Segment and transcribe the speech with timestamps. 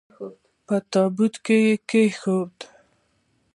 [0.65, 2.57] په تابوت کې یې کښېښود.